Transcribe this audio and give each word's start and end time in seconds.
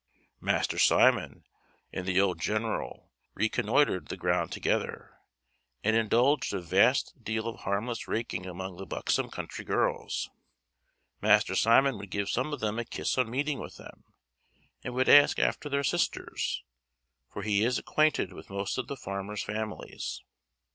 Master 0.39 0.79
Simon 0.79 1.45
and 1.93 2.07
the 2.07 2.19
old 2.19 2.39
general 2.39 3.11
reconnoitred 3.35 4.07
the 4.07 4.17
ground 4.17 4.51
together, 4.51 5.19
and 5.83 5.95
indulged 5.95 6.55
a 6.55 6.59
vast 6.59 7.23
deal 7.23 7.47
of 7.47 7.59
harmless 7.59 8.07
raking 8.07 8.47
among 8.47 8.77
the 8.77 8.87
buxom 8.87 9.29
country 9.29 9.63
girls. 9.63 10.27
Master 11.21 11.53
Simon 11.53 11.99
would 11.99 12.09
give 12.09 12.29
some 12.31 12.51
of 12.51 12.61
them 12.61 12.79
a 12.79 12.85
kiss 12.85 13.15
on 13.15 13.29
meeting 13.29 13.59
with 13.59 13.77
them, 13.77 14.03
and 14.83 14.95
would 14.95 15.07
ask 15.07 15.37
after 15.37 15.69
their 15.69 15.83
sisters, 15.83 16.63
for 17.29 17.43
he 17.43 17.63
is 17.63 17.77
acquainted 17.77 18.33
with 18.33 18.49
most 18.49 18.79
of 18.79 18.87
the 18.87 18.97
farmers' 18.97 19.43
families. 19.43 20.23